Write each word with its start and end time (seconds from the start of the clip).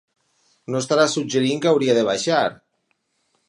No 0.75 0.79
estaràs 0.79 1.13
suggerint 1.17 1.61
que 1.65 1.71
hauria 1.73 1.99
de 1.99 2.07
baixar? 2.11 2.43